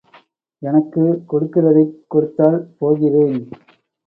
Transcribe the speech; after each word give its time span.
எனக்குக் 0.61 1.21
கொடுக்கிறதைக் 1.27 1.93
கொடுத்தால் 2.07 2.67
போகிறேன். 2.79 3.47